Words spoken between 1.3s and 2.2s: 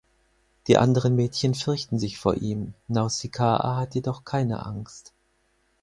fürchten sich